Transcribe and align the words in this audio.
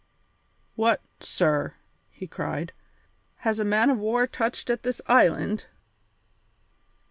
"What, 0.75 0.99
sir," 1.19 1.75
he 2.09 2.25
cried, 2.25 2.73
"has 3.45 3.59
a 3.59 3.63
man 3.63 3.91
of 3.91 3.99
war 3.99 4.25
touched 4.25 4.71
at 4.71 4.81
this 4.81 4.99
island?" 5.05 5.67